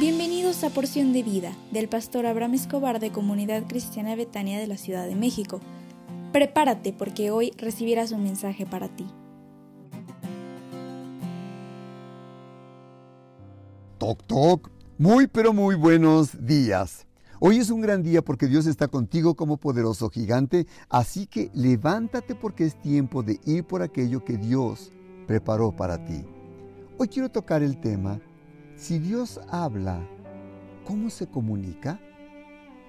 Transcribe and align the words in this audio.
Bienvenidos 0.00 0.64
a 0.64 0.70
Porción 0.70 1.12
de 1.12 1.22
Vida 1.22 1.52
del 1.72 1.86
pastor 1.86 2.24
Abraham 2.24 2.54
Escobar 2.54 3.00
de 3.00 3.12
Comunidad 3.12 3.64
Cristiana 3.68 4.16
Betania 4.16 4.58
de 4.58 4.66
la 4.66 4.78
Ciudad 4.78 5.06
de 5.06 5.14
México. 5.14 5.60
Prepárate 6.32 6.94
porque 6.94 7.30
hoy 7.30 7.52
recibirás 7.58 8.10
un 8.10 8.22
mensaje 8.22 8.64
para 8.64 8.88
ti. 8.88 9.06
Toc, 13.98 14.22
toc. 14.26 14.70
Muy, 14.96 15.26
pero 15.26 15.52
muy 15.52 15.74
buenos 15.74 16.46
días. 16.46 17.06
Hoy 17.38 17.58
es 17.58 17.68
un 17.68 17.82
gran 17.82 18.02
día 18.02 18.22
porque 18.22 18.46
Dios 18.46 18.64
está 18.64 18.88
contigo 18.88 19.34
como 19.34 19.58
poderoso 19.58 20.08
gigante, 20.08 20.66
así 20.88 21.26
que 21.26 21.50
levántate 21.52 22.34
porque 22.34 22.64
es 22.64 22.80
tiempo 22.80 23.22
de 23.22 23.38
ir 23.44 23.64
por 23.64 23.82
aquello 23.82 24.24
que 24.24 24.38
Dios 24.38 24.92
preparó 25.26 25.76
para 25.76 26.02
ti. 26.06 26.24
Hoy 26.96 27.08
quiero 27.08 27.30
tocar 27.30 27.62
el 27.62 27.78
tema 27.78 28.18
si 28.80 28.98
Dios 28.98 29.38
habla, 29.50 30.00
¿cómo 30.86 31.10
se 31.10 31.26
comunica? 31.26 32.00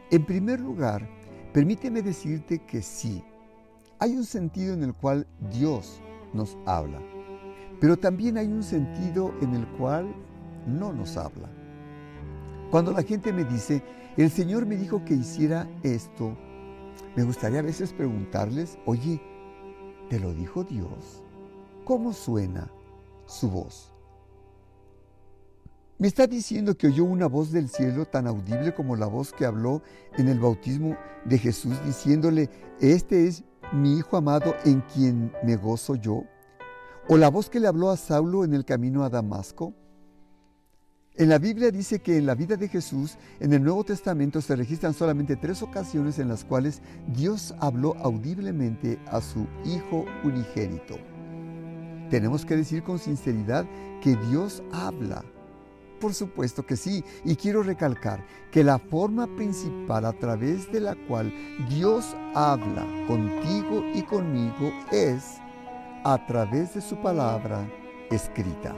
En 0.10 0.26
primer 0.26 0.62
lugar, 0.62 1.06
permíteme 1.52 2.02
decirte 2.02 2.60
que 2.60 2.82
sí, 2.82 3.22
hay 4.00 4.16
un 4.16 4.24
sentido 4.24 4.74
en 4.74 4.84
el 4.84 4.94
cual 4.94 5.28
Dios 5.52 6.02
nos 6.34 6.58
habla, 6.66 7.02
pero 7.82 7.98
también 7.98 8.38
hay 8.38 8.48
un 8.48 8.64
sentido 8.64 9.34
en 9.42 9.54
el 9.54 9.68
cual 9.74 10.16
no 10.66 10.94
nos 10.94 11.18
habla. 11.18 11.50
Cuando 12.72 12.94
la 12.94 13.04
gente 13.04 13.34
me 13.34 13.44
dice, 13.44 13.84
el 14.16 14.32
Señor 14.32 14.66
me 14.66 14.78
dijo 14.78 15.04
que 15.04 15.16
hiciera 15.16 15.68
esto, 15.84 16.38
me 17.18 17.24
gustaría 17.24 17.60
a 17.60 17.64
veces 17.64 17.92
preguntarles, 17.92 18.78
oye, 18.86 19.22
¿te 20.10 20.22
lo 20.22 20.34
dijo 20.34 20.64
Dios? 20.64 21.22
¿Cómo 21.84 22.14
suena 22.14 22.72
su 23.26 23.52
voz? 23.52 23.92
Me 26.02 26.08
está 26.08 26.26
diciendo 26.26 26.76
que 26.76 26.88
oyó 26.88 27.04
una 27.04 27.28
voz 27.28 27.52
del 27.52 27.70
cielo 27.70 28.08
tan 28.08 28.26
audible 28.26 28.74
como 28.74 28.96
la 28.96 29.06
voz 29.06 29.32
que 29.32 29.46
habló 29.46 29.84
en 30.18 30.30
el 30.30 30.40
bautismo 30.40 30.98
de 31.26 31.38
Jesús 31.38 31.76
diciéndole, 31.86 32.50
este 32.80 33.28
es 33.28 33.44
mi 33.72 34.00
Hijo 34.00 34.18
amado 34.18 34.56
en 34.66 34.82
quien 34.82 35.32
me 35.44 35.58
gozo 35.58 35.94
yo. 35.94 36.24
O 37.08 37.18
la 37.18 37.30
voz 37.30 37.52
que 37.52 37.60
le 37.60 37.68
habló 37.68 37.92
a 37.92 37.98
Saulo 37.98 38.44
en 38.44 38.56
el 38.56 38.66
camino 38.66 39.04
a 39.04 39.12
Damasco. 39.12 39.76
En 41.18 41.30
la 41.30 41.38
Biblia 41.38 41.70
dice 41.70 42.00
que 42.00 42.18
en 42.18 42.26
la 42.26 42.34
vida 42.34 42.56
de 42.56 42.68
Jesús, 42.68 43.20
en 43.40 43.54
el 43.54 43.64
Nuevo 43.64 43.84
Testamento, 43.84 44.42
se 44.42 44.56
registran 44.56 44.96
solamente 44.96 45.36
tres 45.36 45.62
ocasiones 45.62 46.18
en 46.18 46.30
las 46.30 46.44
cuales 46.44 46.82
Dios 47.14 47.54
habló 47.60 47.96
audiblemente 47.98 48.98
a 49.06 49.22
su 49.22 49.46
Hijo 49.66 50.06
unigénito. 50.24 50.96
Tenemos 52.10 52.44
que 52.44 52.58
decir 52.58 52.82
con 52.82 52.98
sinceridad 52.98 53.68
que 54.02 54.16
Dios 54.16 54.64
habla 54.72 55.24
por 56.02 56.14
supuesto 56.14 56.66
que 56.66 56.76
sí, 56.76 57.06
y 57.24 57.38
quiero 57.38 57.64
recalcar 57.64 58.26
que 58.52 58.66
la 58.66 58.78
forma 58.78 59.28
principal 59.38 60.06
a 60.06 60.12
través 60.12 60.70
de 60.74 60.82
la 60.82 60.96
cual 61.08 61.34
Dios 61.70 62.14
habla 62.36 62.86
contigo 63.08 63.86
y 63.94 64.02
conmigo 64.02 64.74
es 64.92 65.38
a 66.04 66.26
través 66.28 66.74
de 66.74 66.82
su 66.82 66.98
palabra 67.02 67.66
escrita. 68.10 68.76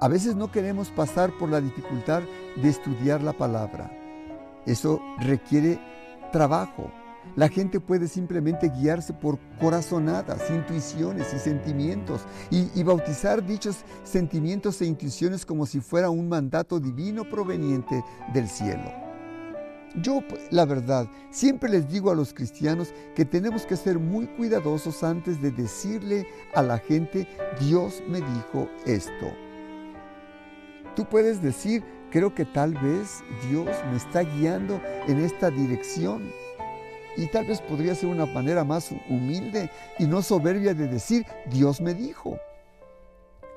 A 0.00 0.08
veces 0.08 0.36
no 0.36 0.50
queremos 0.50 0.90
pasar 0.90 1.32
por 1.38 1.50
la 1.50 1.60
dificultad 1.60 2.22
de 2.56 2.68
estudiar 2.68 3.20
la 3.20 3.32
palabra. 3.32 3.90
Eso 4.64 5.02
requiere 5.18 5.80
trabajo, 6.30 6.90
la 7.36 7.48
gente 7.48 7.80
puede 7.80 8.08
simplemente 8.08 8.68
guiarse 8.68 9.12
por 9.12 9.38
corazonadas, 9.60 10.50
intuiciones 10.50 11.32
y 11.34 11.38
sentimientos 11.38 12.22
y, 12.50 12.82
bautizar 12.82 13.44
dichos 13.44 13.84
sentimientos 14.04 14.80
e 14.80 14.86
intuiciones 14.86 15.44
como 15.44 15.66
si 15.66 15.80
fuera 15.80 16.10
un 16.10 16.28
mandato 16.28 16.80
divino 16.80 17.28
proveniente 17.28 18.02
del 18.32 18.48
cielo. 18.48 18.90
Yo, 20.02 20.20
la 20.50 20.64
verdad, 20.64 21.08
siempre 21.30 21.68
les 21.70 21.88
digo 21.88 22.10
a 22.10 22.14
los 22.14 22.32
cristianos 22.32 22.92
que 23.14 23.24
tenemos 23.24 23.66
que 23.66 23.76
ser 23.76 23.98
muy 23.98 24.26
cuidadosos 24.26 25.02
antes 25.02 25.40
de 25.40 25.50
decirle 25.50 26.26
a 26.54 26.62
la 26.62 26.78
gente, 26.78 27.26
Dios 27.60 28.02
me 28.08 28.20
dijo 28.20 28.68
esto. 28.86 29.32
Tú 30.94 31.04
puedes 31.08 31.42
decir, 31.42 31.82
creo 32.10 32.34
que 32.34 32.44
tal 32.44 32.74
vez 32.74 33.22
Dios 33.48 33.68
me 33.90 33.96
está 33.96 34.22
guiando 34.22 34.80
en 35.06 35.20
esta 35.20 35.50
dirección 35.50 36.30
y 37.18 37.26
tal 37.26 37.46
vez 37.46 37.60
podría 37.60 37.96
ser 37.96 38.08
una 38.08 38.26
manera 38.26 38.64
más 38.64 38.94
humilde 39.10 39.70
y 39.98 40.06
no 40.06 40.22
soberbia 40.22 40.72
de 40.72 40.86
decir, 40.86 41.26
Dios 41.50 41.80
me 41.80 41.92
dijo. 41.92 42.38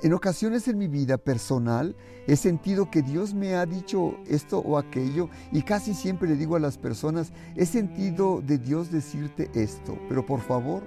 En 0.01 0.13
ocasiones 0.13 0.67
en 0.67 0.79
mi 0.79 0.87
vida 0.87 1.19
personal 1.19 1.95
he 2.25 2.35
sentido 2.35 2.89
que 2.89 3.03
Dios 3.03 3.35
me 3.35 3.53
ha 3.53 3.67
dicho 3.67 4.17
esto 4.27 4.57
o 4.57 4.79
aquello 4.79 5.29
y 5.51 5.61
casi 5.61 5.93
siempre 5.93 6.27
le 6.27 6.37
digo 6.37 6.55
a 6.55 6.59
las 6.59 6.79
personas, 6.79 7.31
he 7.55 7.67
sentido 7.67 8.41
de 8.41 8.57
Dios 8.57 8.91
decirte 8.91 9.51
esto, 9.53 9.95
pero 10.09 10.25
por 10.25 10.41
favor, 10.41 10.81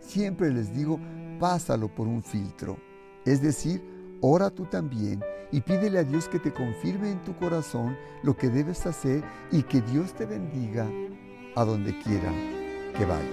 siempre 0.00 0.50
les 0.52 0.74
digo, 0.74 0.98
pásalo 1.38 1.86
por 1.86 2.08
un 2.08 2.24
filtro. 2.24 2.78
Es 3.24 3.40
decir, 3.40 3.80
ora 4.20 4.50
tú 4.50 4.64
también 4.64 5.22
y 5.52 5.60
pídele 5.60 6.00
a 6.00 6.04
Dios 6.04 6.26
que 6.26 6.40
te 6.40 6.52
confirme 6.52 7.12
en 7.12 7.22
tu 7.22 7.36
corazón 7.36 7.96
lo 8.24 8.36
que 8.36 8.48
debes 8.48 8.86
hacer 8.86 9.22
y 9.52 9.62
que 9.62 9.80
Dios 9.82 10.14
te 10.14 10.26
bendiga 10.26 10.90
a 11.54 11.64
donde 11.64 11.96
quiera 12.00 12.32
que 12.96 13.04
vayas. 13.04 13.24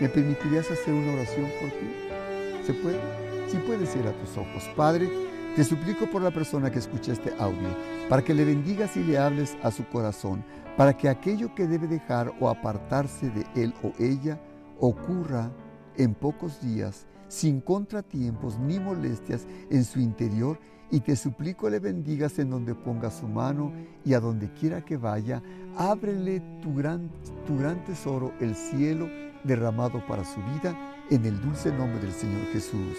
¿Me 0.00 0.08
permitirías 0.08 0.70
hacer 0.70 0.92
una 0.92 1.12
oración 1.12 1.46
por 1.60 1.70
ti? 1.70 2.66
¿Se 2.66 2.74
puede? 2.74 3.00
Si 3.48 3.56
puedes 3.58 3.94
ir 3.94 4.06
a 4.06 4.12
tus 4.12 4.36
ojos. 4.36 4.64
Padre, 4.76 5.08
te 5.54 5.62
suplico 5.62 6.10
por 6.10 6.22
la 6.22 6.32
persona 6.32 6.70
que 6.70 6.80
escucha 6.80 7.12
este 7.12 7.32
audio, 7.38 7.68
para 8.08 8.22
que 8.22 8.34
le 8.34 8.44
bendigas 8.44 8.96
y 8.96 9.04
le 9.04 9.18
hables 9.18 9.56
a 9.62 9.70
su 9.70 9.84
corazón, 9.86 10.44
para 10.76 10.96
que 10.96 11.08
aquello 11.08 11.54
que 11.54 11.66
debe 11.66 11.86
dejar 11.86 12.32
o 12.40 12.48
apartarse 12.48 13.30
de 13.30 13.46
él 13.54 13.72
o 13.82 13.92
ella 14.02 14.40
ocurra 14.80 15.52
en 15.96 16.14
pocos 16.14 16.60
días, 16.60 17.06
sin 17.28 17.60
contratiempos 17.60 18.58
ni 18.58 18.80
molestias 18.80 19.46
en 19.70 19.84
su 19.84 20.00
interior 20.00 20.58
y 20.90 21.00
te 21.00 21.16
suplico 21.16 21.68
le 21.70 21.80
bendigas 21.80 22.38
en 22.38 22.50
donde 22.50 22.74
ponga 22.74 23.10
su 23.10 23.26
mano 23.26 23.72
y 24.04 24.14
a 24.14 24.20
donde 24.20 24.52
quiera 24.52 24.84
que 24.84 24.96
vaya, 24.96 25.42
ábrele 25.76 26.40
tu 26.62 26.74
gran, 26.74 27.84
tesoro, 27.84 28.32
el 28.40 28.54
cielo 28.54 29.08
derramado 29.44 30.04
para 30.06 30.24
su 30.24 30.40
vida, 30.54 30.76
en 31.10 31.24
el 31.24 31.40
dulce 31.40 31.70
nombre 31.70 32.00
del 32.00 32.12
Señor 32.12 32.46
Jesús. 32.52 32.98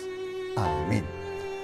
Amén. 0.58 1.04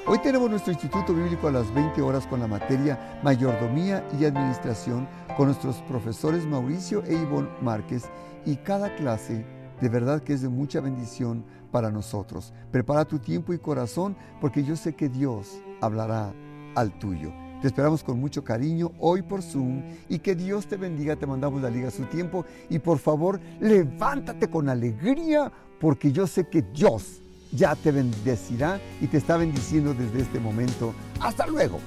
Hoy 0.07 0.17
tenemos 0.19 0.49
nuestro 0.49 0.73
Instituto 0.73 1.13
Bíblico 1.13 1.47
a 1.47 1.51
las 1.51 1.71
20 1.73 2.01
horas 2.01 2.25
con 2.25 2.39
la 2.39 2.47
materia 2.47 3.19
Mayordomía 3.23 4.03
y 4.19 4.25
Administración 4.25 5.07
con 5.37 5.45
nuestros 5.45 5.77
profesores 5.83 6.45
Mauricio 6.45 7.03
e 7.05 7.13
Ivonne 7.13 7.49
Márquez 7.61 8.09
y 8.45 8.55
cada 8.55 8.95
clase 8.95 9.45
de 9.79 9.89
verdad 9.89 10.21
que 10.21 10.33
es 10.33 10.41
de 10.41 10.49
mucha 10.49 10.81
bendición 10.81 11.43
para 11.71 11.91
nosotros. 11.91 12.53
Prepara 12.71 13.05
tu 13.05 13.19
tiempo 13.19 13.53
y 13.53 13.59
corazón 13.59 14.15
porque 14.39 14.63
yo 14.63 14.75
sé 14.75 14.95
que 14.95 15.09
Dios 15.09 15.61
hablará 15.81 16.33
al 16.75 16.97
tuyo. 16.97 17.31
Te 17.61 17.67
esperamos 17.67 18.03
con 18.03 18.19
mucho 18.19 18.43
cariño 18.43 18.91
hoy 18.99 19.21
por 19.21 19.43
Zoom 19.43 19.83
y 20.09 20.17
que 20.17 20.33
Dios 20.33 20.65
te 20.65 20.77
bendiga. 20.77 21.15
Te 21.15 21.27
mandamos 21.27 21.61
la 21.61 21.69
liga 21.69 21.89
a 21.89 21.91
su 21.91 22.03
tiempo 22.05 22.43
y 22.69 22.79
por 22.79 22.97
favor 22.97 23.39
levántate 23.59 24.49
con 24.49 24.67
alegría 24.67 25.51
porque 25.79 26.11
yo 26.11 26.25
sé 26.25 26.47
que 26.47 26.63
Dios 26.63 27.21
ya 27.51 27.75
te 27.75 27.91
bendecirá 27.91 28.79
y 28.99 29.05
te 29.05 29.17
está 29.17 29.37
bendiciendo 29.37 29.93
desde 29.93 30.21
este 30.21 30.39
momento. 30.39 30.95
Hasta 31.19 31.45
luego. 31.45 31.79